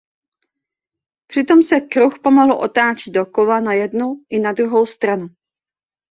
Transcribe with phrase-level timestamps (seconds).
[1.27, 5.27] Přitom se kruh pomalu otáčí dokola na jednu i na druhou stranu.